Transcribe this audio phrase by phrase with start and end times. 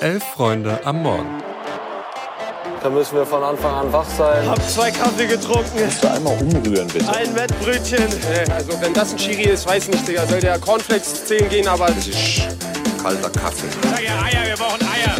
[0.00, 1.42] Elf Freunde am Morgen.
[2.82, 4.46] Da müssen wir von Anfang an wach sein.
[4.46, 5.84] Hab zwei Kaffee getrunken.
[5.84, 7.08] Musst du einmal umrühren, bitte.
[7.08, 8.04] Ein Wettbrötchen.
[8.52, 10.26] Also wenn das ein Chiri ist, weiß nicht, Digga.
[10.26, 11.86] Soll der Cornflakes 10 gehen, aber...
[11.86, 12.42] Das ist
[13.02, 13.68] kalter Kaffee.
[13.82, 15.16] Sag ja Eier, wir brauchen Eier.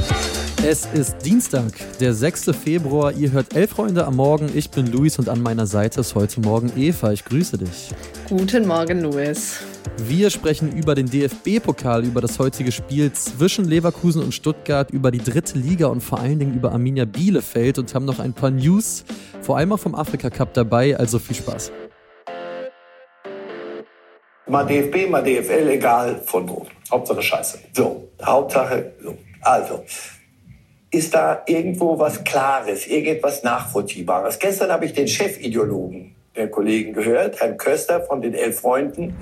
[0.68, 2.50] Es ist Dienstag, der 6.
[2.62, 3.12] Februar.
[3.12, 4.50] Ihr hört Elf Freunde am Morgen.
[4.54, 7.12] Ich bin Luis und an meiner Seite ist heute Morgen Eva.
[7.12, 7.94] Ich grüße dich.
[8.28, 9.60] Guten Morgen, Luis.
[9.98, 15.18] Wir sprechen über den DFB-Pokal, über das heutige Spiel zwischen Leverkusen und Stuttgart, über die
[15.18, 19.04] dritte Liga und vor allen Dingen über Arminia Bielefeld und haben noch ein paar News,
[19.42, 20.96] vor allem auch vom Afrika Cup dabei.
[20.96, 21.72] Also viel Spaß.
[24.48, 26.66] Mal DFB, mal DFL, egal von wo.
[26.90, 27.58] Hauptsache Scheiße.
[27.72, 29.16] So, Hauptsache, so.
[29.40, 29.82] Also,
[30.90, 34.38] ist da irgendwo was Klares, irgendetwas Nachvollziehbares?
[34.38, 39.16] Gestern habe ich den Chefideologen der Kollegen gehört, Herrn Köster von den Elf Freunden.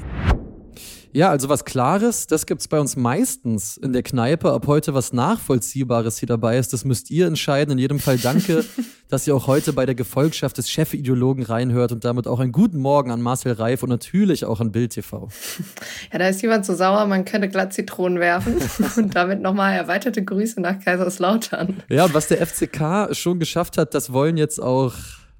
[1.15, 4.53] Ja, also was Klares, das gibt's bei uns meistens in der Kneipe.
[4.53, 7.71] Ob heute was Nachvollziehbares hier dabei ist, das müsst ihr entscheiden.
[7.71, 8.65] In jedem Fall danke,
[9.09, 12.79] dass ihr auch heute bei der Gefolgschaft des Chefideologen reinhört und damit auch einen guten
[12.79, 15.29] Morgen an Marcel Reif und natürlich auch an Bild TV.
[16.13, 18.57] Ja, da ist jemand so sauer, man könnte glatt Zitronen werfen
[18.97, 21.83] und damit nochmal erweiterte Grüße nach Kaiserslautern.
[21.89, 24.95] Ja, und was der FCK schon geschafft hat, das wollen jetzt auch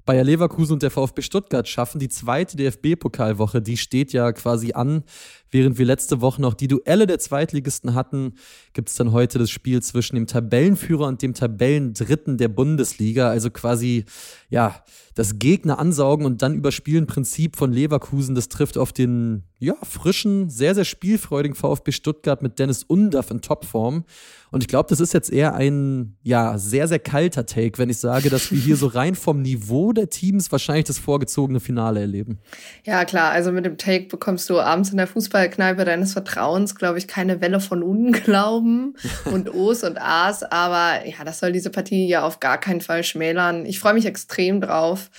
[0.05, 1.99] Bayer Leverkusen und der VfB Stuttgart schaffen.
[1.99, 5.03] Die zweite DFB-Pokalwoche, die steht ja quasi an.
[5.51, 8.33] Während wir letzte Woche noch die Duelle der Zweitligisten hatten,
[8.73, 13.29] gibt es dann heute das Spiel zwischen dem Tabellenführer und dem Tabellendritten der Bundesliga.
[13.29, 14.05] Also quasi,
[14.49, 14.83] ja,
[15.15, 18.35] das Gegner ansaugen und dann überspielen Prinzip von Leverkusen.
[18.35, 23.41] Das trifft auf den, ja, frischen, sehr, sehr spielfreudigen VfB Stuttgart mit Dennis Undaff in
[23.41, 24.03] Topform.
[24.51, 27.97] Und ich glaube, das ist jetzt eher ein, ja, sehr, sehr kalter Take, wenn ich
[27.97, 32.39] sage, dass wir hier so rein vom Niveau der Teams wahrscheinlich das vorgezogene Finale erleben.
[32.83, 33.31] Ja, klar.
[33.31, 37.41] Also mit dem Take bekommst du abends in der Fußballkneipe deines Vertrauens, glaube ich, keine
[37.41, 40.43] Welle von Unglauben und O's und A's.
[40.43, 43.65] Aber ja, das soll diese Partie ja auf gar keinen Fall schmälern.
[43.65, 45.09] Ich freue mich extrem drauf.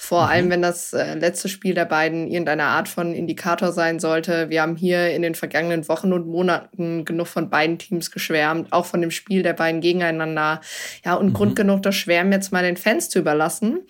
[0.00, 0.30] Vor mhm.
[0.30, 4.48] allem, wenn das äh, letzte Spiel der beiden irgendeine Art von Indikator sein sollte.
[4.48, 8.86] Wir haben hier in den vergangenen Wochen und Monaten genug von beiden Teams geschwärmt, auch
[8.86, 10.60] von dem Spiel der beiden gegeneinander.
[11.04, 11.32] Ja, und mhm.
[11.34, 13.80] Grund genug, das Schwärmen jetzt mal den Fans zu überlassen.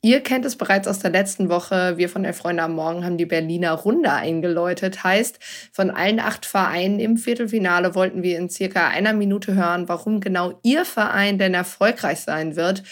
[0.00, 1.96] Ihr kennt es bereits aus der letzten Woche.
[1.96, 5.02] Wir von der Freunde am Morgen haben die Berliner Runde eingeläutet.
[5.02, 5.40] Heißt,
[5.72, 10.60] von allen acht Vereinen im Viertelfinale wollten wir in circa einer Minute hören, warum genau
[10.62, 12.84] Ihr Verein denn erfolgreich sein wird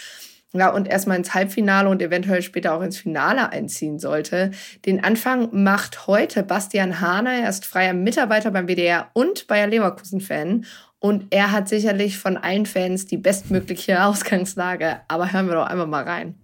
[0.52, 4.50] ja, und erstmal ins Halbfinale und eventuell später auch ins Finale einziehen sollte.
[4.84, 7.42] Den Anfang macht heute Bastian Hahne.
[7.42, 10.64] Er ist freier Mitarbeiter beim WDR und Bayer Leverkusen-Fan.
[10.98, 15.00] Und er hat sicherlich von allen Fans die bestmögliche Ausgangslage.
[15.08, 16.34] Aber hören wir doch einmal mal rein.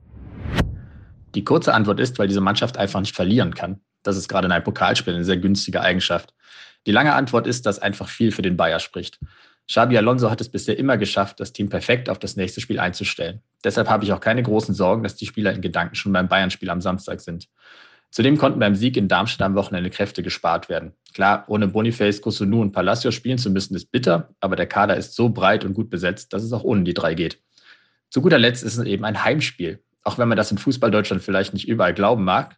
[1.34, 3.80] Die kurze Antwort ist, weil diese Mannschaft einfach nicht verlieren kann.
[4.02, 6.34] Das ist gerade in einem Pokalspiel eine sehr günstige Eigenschaft.
[6.86, 9.20] Die lange Antwort ist, dass einfach viel für den Bayer spricht.
[9.68, 13.40] Xabi Alonso hat es bisher immer geschafft, das Team perfekt auf das nächste Spiel einzustellen.
[13.64, 16.68] Deshalb habe ich auch keine großen Sorgen, dass die Spieler in Gedanken schon beim Bayern-Spiel
[16.68, 17.48] am Samstag sind.
[18.10, 20.92] Zudem konnten beim Sieg in Darmstadt am Wochenende Kräfte gespart werden.
[21.14, 25.14] Klar, ohne Boniface, Kusunu und Palacio spielen zu müssen, ist bitter, aber der Kader ist
[25.14, 27.40] so breit und gut besetzt, dass es auch ohne die drei geht.
[28.10, 29.82] Zu guter Letzt ist es eben ein Heimspiel.
[30.04, 32.56] Auch wenn man das in Fußball-Deutschland vielleicht nicht überall glauben mag.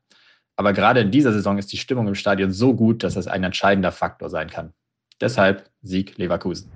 [0.56, 3.42] Aber gerade in dieser Saison ist die Stimmung im Stadion so gut, dass das ein
[3.42, 4.72] entscheidender Faktor sein kann.
[5.20, 6.70] Deshalb Sieg Leverkusen.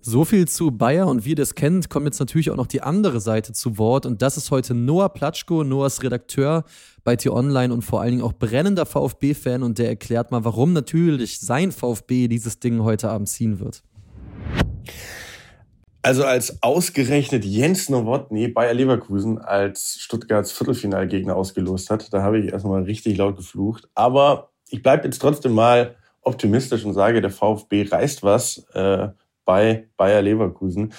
[0.00, 2.82] So viel zu Bayer und wie ihr das kennt, kommt jetzt natürlich auch noch die
[2.82, 6.64] andere Seite zu Wort und das ist heute Noah Platschko, Noahs Redakteur
[7.04, 11.40] bei T-Online und vor allen Dingen auch brennender VfB-Fan und der erklärt mal, warum natürlich
[11.40, 13.82] sein VfB dieses Ding heute Abend ziehen wird.
[16.02, 22.52] Also als ausgerechnet Jens Nowotny Bayer Leverkusen als Stuttgarts Viertelfinalgegner ausgelost hat, da habe ich
[22.52, 23.88] erstmal richtig laut geflucht.
[23.94, 28.64] Aber ich bleibe jetzt trotzdem mal optimistisch und sage, der VfB reißt was.
[28.74, 29.08] Äh,
[29.48, 30.92] bei Bayer Leverkusen.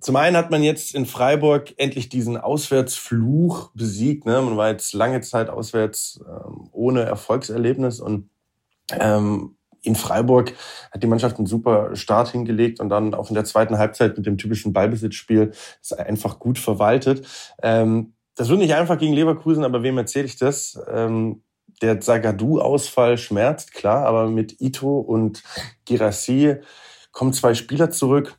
[0.00, 4.24] Zum einen hat man jetzt in Freiburg endlich diesen Auswärtsfluch besiegt.
[4.24, 4.40] Ne?
[4.40, 8.30] Man war jetzt lange Zeit auswärts ähm, ohne Erfolgserlebnis und
[8.92, 9.55] ähm,
[9.86, 10.52] in Freiburg
[10.90, 14.26] hat die Mannschaft einen super Start hingelegt und dann auch in der zweiten Halbzeit mit
[14.26, 17.26] dem typischen Ballbesitzspiel ist einfach gut verwaltet.
[17.62, 20.78] Ähm, das wird nicht einfach gegen Leverkusen, aber wem erzähle ich das?
[20.92, 21.42] Ähm,
[21.82, 25.42] der Zagadou-Ausfall schmerzt, klar, aber mit Ito und
[25.84, 26.56] Girassi
[27.12, 28.38] kommen zwei Spieler zurück,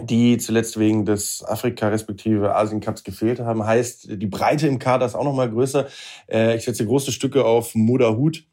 [0.00, 3.64] die zuletzt wegen des Afrika- respektive Asien-Cups gefehlt haben.
[3.64, 5.86] Heißt, die Breite im Kader ist auch nochmal größer.
[6.28, 8.44] Äh, ich setze große Stücke auf Hut,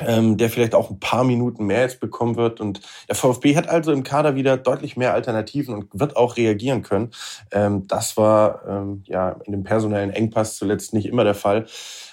[0.00, 2.60] ähm, der vielleicht auch ein paar Minuten mehr jetzt bekommen wird.
[2.60, 6.82] Und der VfB hat also im Kader wieder deutlich mehr Alternativen und wird auch reagieren
[6.82, 7.10] können.
[7.50, 11.66] Ähm, das war ähm, ja in dem personellen Engpass zuletzt nicht immer der Fall.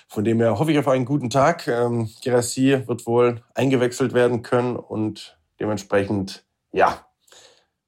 [0.08, 1.68] Von dem her hoffe ich auf einen guten Tag.
[1.68, 7.06] Ähm, Gerassi wird wohl eingewechselt werden können und dementsprechend ja,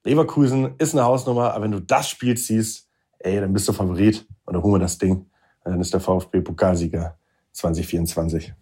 [0.04, 2.88] Leverkusen ist eine Hausnummer, aber wenn du das Spiel ziehst,
[3.20, 5.28] ey, dann bist du Favorit und dann holen wir das Ding.
[5.64, 7.18] Dann ist der VfB Pokalsieger
[7.52, 8.54] 2024.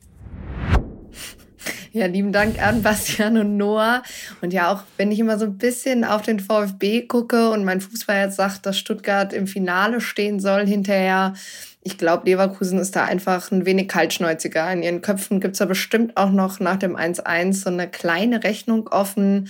[1.91, 4.03] Ja, lieben Dank an Bastian und Noah.
[4.41, 7.81] Und ja, auch wenn ich immer so ein bisschen auf den VfB gucke und mein
[7.81, 11.33] Fußball jetzt sagt, dass Stuttgart im Finale stehen soll hinterher,
[11.81, 14.71] ich glaube, Leverkusen ist da einfach ein wenig kaltschnäuziger.
[14.71, 18.44] In ihren Köpfen gibt es da bestimmt auch noch nach dem 1-1 so eine kleine
[18.44, 19.50] Rechnung offen.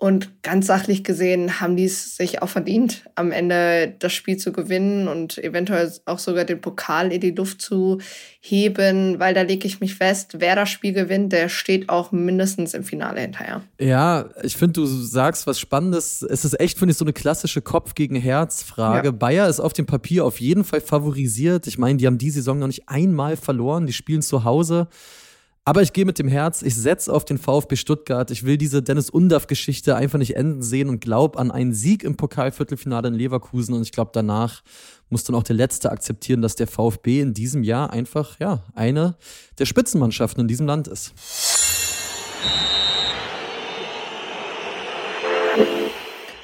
[0.00, 4.52] Und ganz sachlich gesehen haben die es sich auch verdient, am Ende das Spiel zu
[4.52, 7.98] gewinnen und eventuell auch sogar den Pokal in die Luft zu
[8.38, 12.74] heben, weil da lege ich mich fest, wer das Spiel gewinnt, der steht auch mindestens
[12.74, 13.62] im Finale hinterher.
[13.80, 16.22] Ja, ich finde, du sagst was Spannendes.
[16.22, 19.08] Es ist echt, finde ich, so eine klassische Kopf gegen Herz-Frage.
[19.08, 19.12] Ja.
[19.12, 21.66] Bayer ist auf dem Papier auf jeden Fall favorisiert.
[21.66, 23.86] Ich meine, die haben die Saison noch nicht einmal verloren.
[23.86, 24.86] Die spielen zu Hause.
[25.68, 28.30] Aber ich gehe mit dem Herz, ich setze auf den VfB Stuttgart.
[28.30, 32.16] Ich will diese Dennis Undaff-Geschichte einfach nicht enden sehen und glaube an einen Sieg im
[32.16, 33.74] Pokalviertelfinale in Leverkusen.
[33.74, 34.62] Und ich glaube, danach
[35.10, 39.16] muss dann auch der Letzte akzeptieren, dass der VfB in diesem Jahr einfach ja, eine
[39.58, 41.12] der Spitzenmannschaften in diesem Land ist.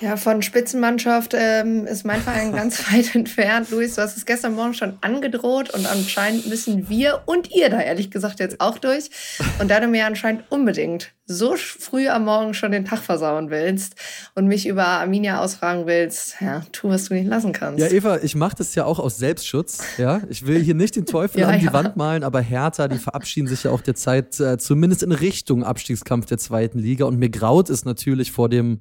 [0.05, 3.71] Ja, von Spitzenmannschaft ähm, ist mein Verein ganz weit entfernt.
[3.71, 7.81] Luis, du hast es gestern Morgen schon angedroht und anscheinend müssen wir und ihr da
[7.81, 9.09] ehrlich gesagt jetzt auch durch.
[9.61, 13.95] Und da du mir anscheinend unbedingt so früh am Morgen schon den Tag versauen willst
[14.35, 17.81] und mich über Arminia ausfragen willst, ja, tu, was du nicht lassen kannst.
[17.81, 19.83] Ja, Eva, ich mache das ja auch aus Selbstschutz.
[19.97, 21.73] Ja, ich will hier nicht den Teufel ja, an die ja.
[21.73, 26.27] Wand malen, aber Hertha, die verabschieden sich ja auch derzeit äh, zumindest in Richtung Abstiegskampf
[26.27, 27.07] der zweiten Liga.
[27.07, 28.81] Und mir graut es natürlich vor dem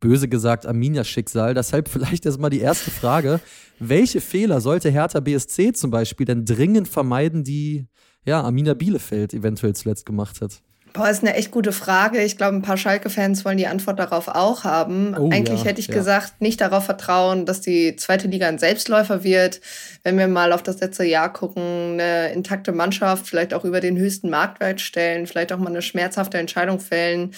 [0.00, 1.54] böse gesagt Arminia-Schicksal.
[1.54, 3.40] Deshalb vielleicht erstmal die erste Frage.
[3.78, 7.86] Welche Fehler sollte Hertha BSC zum Beispiel denn dringend vermeiden, die
[8.24, 10.62] ja, Arminia Bielefeld eventuell zuletzt gemacht hat?
[10.96, 12.22] Boah, ist eine echt gute Frage.
[12.22, 15.14] Ich glaube, ein paar Schalke-Fans wollen die Antwort darauf auch haben.
[15.14, 15.94] Oh, Eigentlich ja, hätte ich ja.
[15.94, 19.60] gesagt, nicht darauf vertrauen, dass die zweite Liga ein Selbstläufer wird.
[20.04, 23.98] Wenn wir mal auf das letzte Jahr gucken, eine intakte Mannschaft, vielleicht auch über den
[23.98, 27.32] höchsten Marktwert stellen, vielleicht auch mal eine schmerzhafte Entscheidung fällen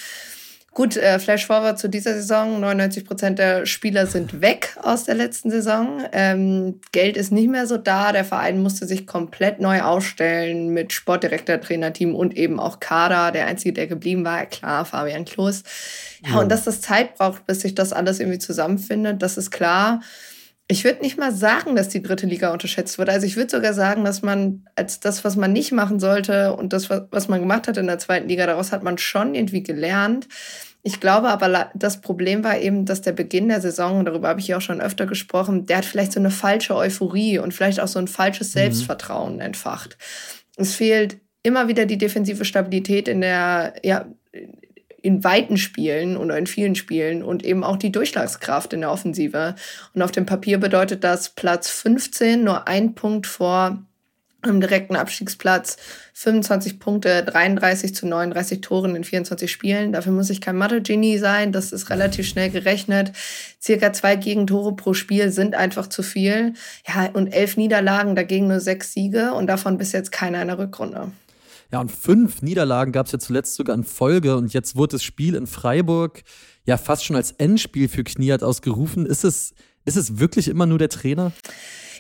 [0.78, 2.60] Gut, äh, Flash Forward zu dieser Saison.
[2.60, 6.04] 99 Prozent der Spieler sind weg aus der letzten Saison.
[6.12, 8.12] Ähm, Geld ist nicht mehr so da.
[8.12, 13.32] Der Verein musste sich komplett neu aufstellen mit Sportdirektor, Trainerteam und eben auch Kader.
[13.32, 15.64] Der einzige, der geblieben war, klar, Fabian Klos.
[16.22, 16.38] Ja, ja.
[16.38, 20.00] und dass das Zeit braucht, bis sich das alles irgendwie zusammenfindet, das ist klar.
[20.68, 23.10] Ich würde nicht mal sagen, dass die dritte Liga unterschätzt wurde.
[23.10, 26.72] Also ich würde sogar sagen, dass man als das, was man nicht machen sollte und
[26.72, 30.28] das, was man gemacht hat in der zweiten Liga, daraus hat man schon irgendwie gelernt.
[30.82, 34.48] Ich glaube aber, das Problem war eben, dass der Beginn der Saison, darüber habe ich
[34.48, 37.88] ja auch schon öfter gesprochen, der hat vielleicht so eine falsche Euphorie und vielleicht auch
[37.88, 38.60] so ein falsches mhm.
[38.60, 39.40] Selbstvertrauen mhm.
[39.40, 39.98] entfacht.
[40.56, 44.06] Es fehlt immer wieder die defensive Stabilität in der, ja,
[45.02, 49.54] in weiten Spielen oder in vielen Spielen und eben auch die Durchschlagskraft in der Offensive.
[49.94, 53.82] Und auf dem Papier bedeutet das Platz 15, nur ein Punkt vor
[54.48, 55.76] am direkten Abstiegsplatz
[56.14, 59.92] 25 Punkte, 33 zu 39 Toren in 24 Spielen.
[59.92, 61.52] Dafür muss ich kein Mathe-Genie sein.
[61.52, 63.12] Das ist relativ schnell gerechnet.
[63.62, 66.54] Circa zwei Gegentore pro Spiel sind einfach zu viel.
[66.86, 70.58] Ja, und elf Niederlagen, dagegen nur sechs Siege und davon bis jetzt keiner in der
[70.58, 71.12] Rückrunde.
[71.70, 75.02] Ja, und fünf Niederlagen gab es ja zuletzt sogar in Folge und jetzt wurde das
[75.02, 76.22] Spiel in Freiburg
[76.64, 79.04] ja fast schon als Endspiel für Kniat ausgerufen.
[79.04, 79.52] Ist es,
[79.84, 81.32] ist es wirklich immer nur der Trainer?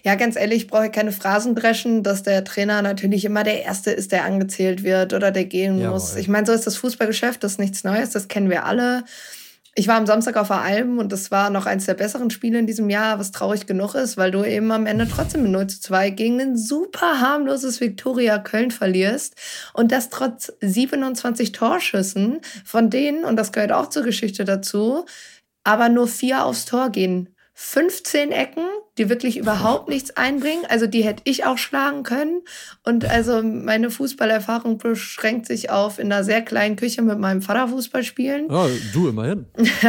[0.04, 3.90] Ja, ganz ehrlich, ich brauche keine Phrasen dreschen, dass der Trainer natürlich immer der Erste
[3.90, 5.94] ist, der angezählt wird oder der gehen Jawohl.
[5.94, 6.16] muss.
[6.16, 9.04] Ich meine, so ist das Fußballgeschäft, das ist nichts Neues, das kennen wir alle.
[9.74, 12.58] Ich war am Samstag auf der Alm und das war noch eins der besseren Spiele
[12.58, 15.68] in diesem Jahr, was traurig genug ist, weil du eben am Ende trotzdem mit 0
[15.68, 19.36] zu 2 gegen ein super harmloses Viktoria Köln verlierst
[19.74, 25.04] und das trotz 27 Torschüssen, von denen, und das gehört auch zur Geschichte dazu,
[25.62, 27.28] aber nur vier aufs Tor gehen.
[27.60, 28.62] 15 Ecken,
[28.98, 30.62] die wirklich überhaupt nichts einbringen.
[30.68, 32.42] Also die hätte ich auch schlagen können.
[32.84, 37.66] Und also meine Fußballerfahrung beschränkt sich auf in einer sehr kleinen Küche mit meinem Vater
[37.66, 38.46] Fußball spielen.
[38.48, 39.46] Ja, du immerhin.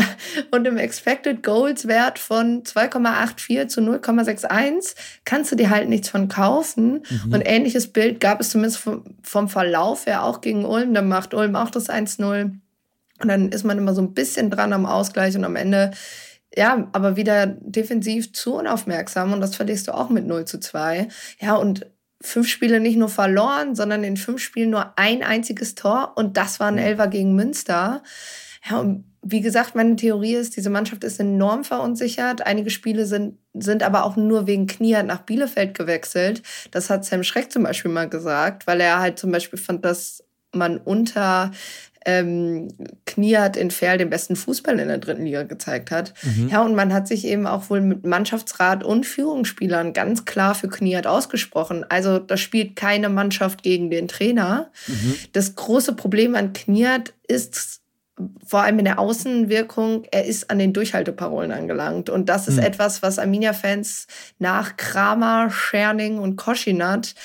[0.51, 6.27] und im Expected Goals Wert von 2,84 zu 0,61 kannst du dir halt nichts von
[6.27, 7.03] kaufen.
[7.07, 7.33] Mhm.
[7.33, 10.95] Und ähnliches Bild gab es zumindest vom, vom Verlauf her auch gegen Ulm.
[10.95, 12.45] Da macht Ulm auch das 1-0.
[13.21, 15.91] Und dann ist man immer so ein bisschen dran am Ausgleich und am Ende
[16.55, 21.07] ja, aber wieder defensiv zu unaufmerksam und das verlierst du auch mit 0 zu 2.
[21.39, 21.85] Ja, und
[22.21, 26.59] fünf Spiele nicht nur verloren, sondern in fünf Spielen nur ein einziges Tor und das
[26.59, 28.03] war ein Elfer gegen Münster.
[28.69, 32.45] Ja, und wie gesagt, meine Theorie ist, diese Mannschaft ist enorm verunsichert.
[32.45, 36.41] Einige Spiele sind, sind aber auch nur wegen Knie nach Bielefeld gewechselt.
[36.71, 40.23] Das hat Sam Schreck zum Beispiel mal gesagt, weil er halt zum Beispiel fand, dass
[40.53, 41.51] man unter
[42.05, 42.69] ähm,
[43.05, 46.13] Kniat in Ferl den besten Fußball in der dritten Liga gezeigt hat.
[46.23, 46.49] Mhm.
[46.49, 50.69] Ja, und man hat sich eben auch wohl mit Mannschaftsrat und Führungsspielern ganz klar für
[50.69, 51.85] Kniat ausgesprochen.
[51.89, 54.71] Also da spielt keine Mannschaft gegen den Trainer.
[54.87, 55.15] Mhm.
[55.33, 57.81] Das große Problem an Kniat ist
[58.45, 62.09] vor allem in der Außenwirkung, er ist an den Durchhalteparolen angelangt.
[62.09, 62.63] Und das ist mhm.
[62.63, 64.07] etwas, was Arminia-Fans
[64.39, 67.15] nach Kramer, Scherning und Koschinat,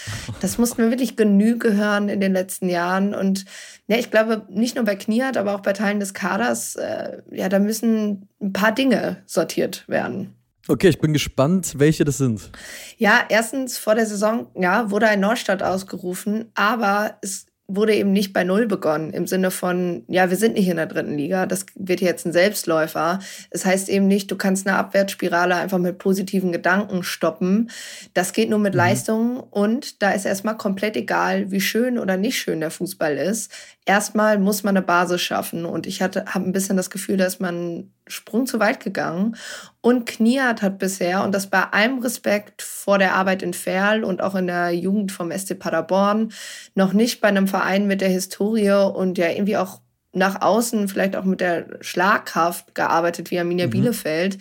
[0.41, 3.15] das mussten wir wirklich Genüge hören in den letzten Jahren.
[3.15, 3.45] Und
[3.87, 7.49] ja, ich glaube, nicht nur bei Kniat, aber auch bei Teilen des Kaders, äh, ja,
[7.49, 10.35] da müssen ein paar Dinge sortiert werden.
[10.67, 12.51] Okay, ich bin gespannt, welche das sind.
[12.97, 18.35] Ja, erstens vor der Saison, ja, wurde ein Neustart ausgerufen, aber es wurde eben nicht
[18.35, 21.65] bei Null begonnen, im Sinne von, ja, wir sind nicht in der dritten Liga, das
[21.75, 23.21] wird jetzt ein Selbstläufer.
[23.51, 27.71] Es heißt eben nicht, du kannst eine Abwärtsspirale einfach mit positiven Gedanken stoppen.
[28.13, 28.79] Das geht nur mit mhm.
[28.79, 33.51] Leistungen und da ist erstmal komplett egal, wie schön oder nicht schön der Fußball ist.
[33.87, 37.41] Erstmal muss man eine Basis schaffen und ich hatte, habe ein bisschen das Gefühl, dass
[37.41, 39.37] man Sprung zu weit gegangen.
[39.81, 44.23] Und Kniat hat bisher, und das bei allem Respekt vor der Arbeit in Ferl und
[44.23, 46.33] auch in der Jugend vom SC Paderborn,
[46.75, 49.81] noch nicht bei einem Verein mit der Historie und ja irgendwie auch
[50.15, 53.71] nach außen vielleicht auch mit der Schlagkraft gearbeitet wie Arminia mhm.
[53.71, 54.39] Bielefeld.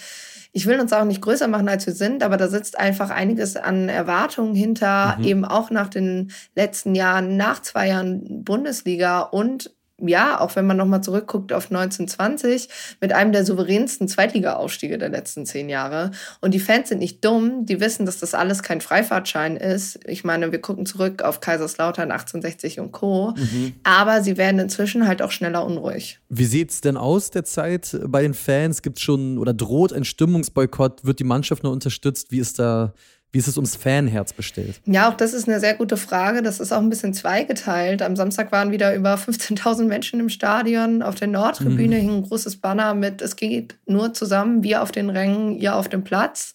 [0.55, 3.55] Ich will uns auch nicht größer machen, als wir sind, aber da sitzt einfach einiges
[3.55, 5.23] an Erwartungen hinter, mhm.
[5.23, 9.73] eben auch nach den letzten Jahren, nach zwei Jahren Bundesliga und
[10.07, 12.69] ja, auch wenn man nochmal zurückguckt auf 1920,
[13.01, 16.11] mit einem der souveränsten Zweitliga-Aufstiege der letzten zehn Jahre.
[16.41, 19.99] Und die Fans sind nicht dumm, die wissen, dass das alles kein Freifahrtschein ist.
[20.05, 23.33] Ich meine, wir gucken zurück auf Kaiserslautern 1860 und Co.
[23.37, 23.73] Mhm.
[23.83, 26.19] Aber sie werden inzwischen halt auch schneller unruhig.
[26.29, 28.81] Wie sieht es denn aus derzeit bei den Fans?
[28.81, 31.05] Gibt es schon oder droht ein Stimmungsboykott?
[31.05, 32.31] Wird die Mannschaft nur unterstützt?
[32.31, 32.93] Wie ist da
[33.33, 34.79] wie ist es ums Fanherz bestellt?
[34.85, 36.43] Ja, auch das ist eine sehr gute Frage.
[36.43, 38.03] Das ist auch ein bisschen zweigeteilt.
[38.03, 41.01] Am Samstag waren wieder über 15.000 Menschen im Stadion.
[41.01, 41.99] Auf der Nordtribüne mhm.
[41.99, 45.89] hing ein großes Banner mit, es geht nur zusammen, wir auf den Rängen, ihr auf
[45.89, 46.53] dem Platz.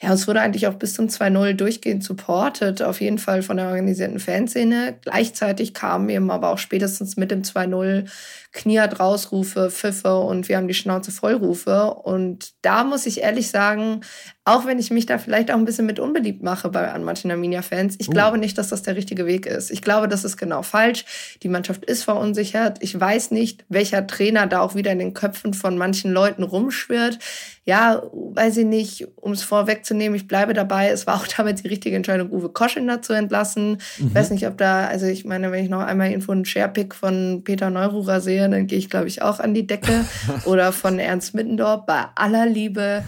[0.00, 3.66] Ja, es wurde eigentlich auch bis zum 2-0 durchgehend supportet, auf jeden Fall von der
[3.66, 4.94] organisierten Fanszene.
[5.02, 8.08] Gleichzeitig kamen eben aber auch spätestens mit dem 2-0
[8.54, 11.92] Kniat rausrufe, Pfiffe und wir haben die Schnauze vollrufe.
[11.92, 14.02] Und da muss ich ehrlich sagen,
[14.44, 17.30] auch wenn ich mich da vielleicht auch ein bisschen mit unbeliebt mache bei an manchen
[17.30, 18.12] Arminia-Fans, ich uh.
[18.12, 19.70] glaube nicht, dass das der richtige Weg ist.
[19.70, 21.04] Ich glaube, das ist genau falsch.
[21.42, 22.78] Die Mannschaft ist verunsichert.
[22.80, 27.18] Ich weiß nicht, welcher Trainer da auch wieder in den Köpfen von manchen Leuten rumschwirrt
[27.66, 30.90] ja, weiß ich nicht, um es vorwegzunehmen, ich bleibe dabei.
[30.90, 33.78] Es war auch damit die richtige Entscheidung, Uwe Koschener zu entlassen.
[33.98, 34.08] Mhm.
[34.08, 36.94] Ich weiß nicht, ob da, also ich meine, wenn ich noch einmal irgendwo einen Sharepick
[36.94, 40.04] von Peter Neururer sehe, dann gehe ich, glaube ich, auch an die Decke.
[40.44, 43.04] Oder von Ernst Mittendorf, bei aller Liebe.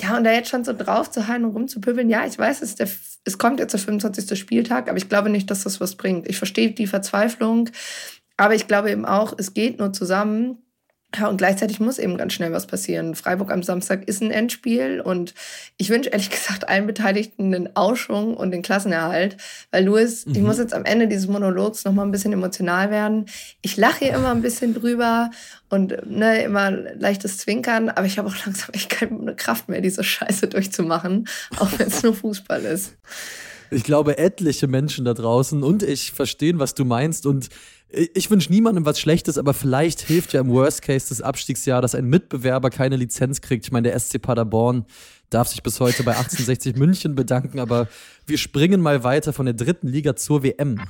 [0.00, 2.74] Ja, und da jetzt schon so drauf zu halten und rumzupöbeln, ja, ich weiß, es,
[2.74, 2.88] der,
[3.24, 4.38] es kommt jetzt der 25.
[4.38, 6.28] Spieltag, aber ich glaube nicht, dass das was bringt.
[6.28, 7.70] Ich verstehe die Verzweiflung,
[8.36, 10.58] aber ich glaube eben auch, es geht nur zusammen
[11.16, 13.16] ja, und gleichzeitig muss eben ganz schnell was passieren.
[13.16, 15.34] Freiburg am Samstag ist ein Endspiel und
[15.76, 19.36] ich wünsche ehrlich gesagt allen Beteiligten einen Ausschwung und den Klassenerhalt,
[19.72, 20.34] weil Luis, mhm.
[20.36, 23.26] ich muss jetzt am Ende dieses Monologs noch mal ein bisschen emotional werden.
[23.60, 25.30] Ich lache hier immer ein bisschen drüber
[25.68, 30.04] und ne, immer leichtes Zwinkern, aber ich habe auch langsam echt keine Kraft mehr, diese
[30.04, 31.26] Scheiße durchzumachen,
[31.58, 32.94] auch wenn es nur Fußball ist.
[33.72, 37.48] Ich glaube, etliche Menschen da draußen und ich verstehen, was du meinst und
[37.92, 41.94] ich wünsche niemandem was Schlechtes, aber vielleicht hilft ja im Worst Case das Abstiegsjahr, dass
[41.94, 43.64] ein Mitbewerber keine Lizenz kriegt.
[43.64, 44.84] Ich meine, der SC Paderborn
[45.30, 47.88] darf sich bis heute bei 1860 München bedanken, aber
[48.26, 50.80] wir springen mal weiter von der dritten Liga zur WM.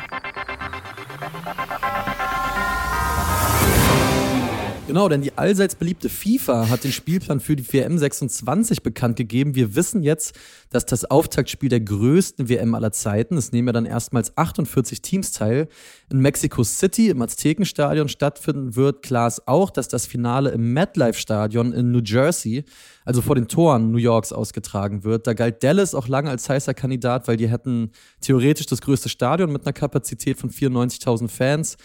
[4.90, 9.54] Genau, denn die allseits beliebte FIFA hat den Spielplan für die WM 26 bekannt gegeben.
[9.54, 10.36] Wir wissen jetzt,
[10.70, 15.30] dass das Auftaktspiel der größten WM aller Zeiten, es nehmen ja dann erstmals 48 Teams
[15.30, 15.68] teil,
[16.10, 19.04] in Mexico City im Aztekenstadion stattfinden wird.
[19.04, 22.64] Klar ist auch, dass das Finale im MetLife Stadion in New Jersey,
[23.04, 25.28] also vor den Toren New Yorks, ausgetragen wird.
[25.28, 27.92] Da galt Dallas auch lange als heißer Kandidat, weil die hätten
[28.22, 31.76] theoretisch das größte Stadion mit einer Kapazität von 94.000 Fans.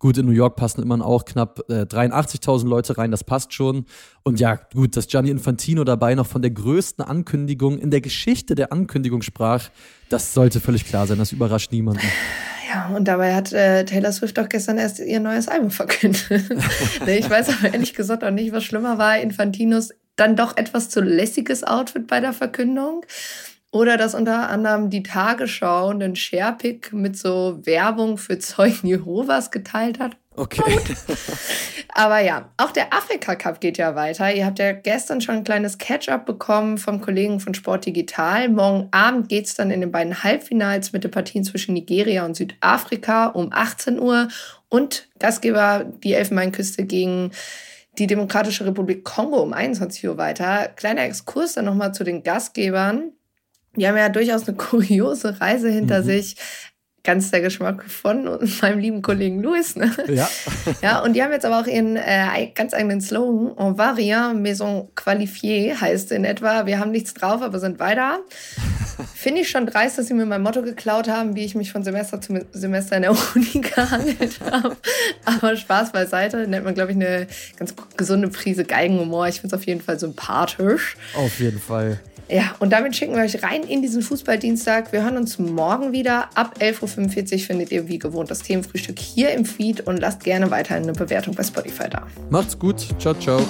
[0.00, 3.84] Gut, in New York passen immer auch knapp äh, 83.000 Leute rein, das passt schon.
[4.22, 8.54] Und ja, gut, dass Gianni Infantino dabei noch von der größten Ankündigung in der Geschichte
[8.54, 9.68] der Ankündigung sprach,
[10.08, 12.06] das sollte völlig klar sein, das überrascht niemanden.
[12.72, 16.24] Ja, und dabei hat äh, Taylor Swift auch gestern erst ihr neues Album verkündet.
[17.06, 19.18] ich weiß aber ehrlich gesagt auch nicht, was schlimmer war.
[19.18, 23.04] Infantinos dann doch etwas zu lässiges Outfit bei der Verkündung.
[23.72, 30.00] Oder dass unter anderem die Tagesschau einen Sharepick mit so Werbung für Zeugen Jehovas geteilt
[30.00, 30.16] hat.
[30.34, 30.62] Okay.
[31.94, 34.32] Aber ja, auch der Afrika Cup geht ja weiter.
[34.32, 38.48] Ihr habt ja gestern schon ein kleines Catch-up bekommen vom Kollegen von Sport Digital.
[38.48, 42.36] Morgen Abend geht es dann in den beiden Halbfinals mit den Partien zwischen Nigeria und
[42.36, 44.28] Südafrika um 18 Uhr
[44.68, 47.32] Und Gastgeber die Elfenbeinküste gegen
[47.98, 50.68] die Demokratische Republik Kongo um 21 Uhr weiter.
[50.76, 53.12] Kleiner Exkurs dann nochmal zu den Gastgebern.
[53.76, 56.04] Die haben ja durchaus eine kuriose Reise hinter mhm.
[56.04, 56.36] sich
[57.02, 58.24] ganz der Geschmack von
[58.60, 59.76] meinem lieben Kollegen Louis.
[59.76, 59.90] Ne?
[60.08, 60.28] Ja.
[60.82, 63.52] ja, und die haben jetzt aber auch ihren äh, ganz eigenen Slogan.
[63.56, 68.18] On va rien, maison qualifiée heißt in etwa, wir haben nichts drauf, aber sind weiter.
[69.14, 71.82] Finde ich schon dreist, dass sie mir mein Motto geklaut haben, wie ich mich von
[71.82, 74.76] Semester zu Semester in der Uni gehandelt habe.
[75.24, 77.26] Aber Spaß beiseite, nennt man, glaube ich, eine
[77.58, 79.28] ganz gesunde Prise Geigenhumor.
[79.28, 80.96] Ich finde es auf jeden Fall sympathisch.
[81.14, 82.00] Auf jeden Fall.
[82.30, 84.92] Ja, und damit schicken wir euch rein in diesen Fußballdienstag.
[84.92, 86.28] Wir hören uns morgen wieder.
[86.36, 90.50] Ab 11.45 Uhr findet ihr wie gewohnt das Themenfrühstück hier im Feed und lasst gerne
[90.50, 92.06] weiterhin eine Bewertung bei Spotify da.
[92.30, 92.86] Macht's gut.
[93.00, 93.40] Ciao, ciao.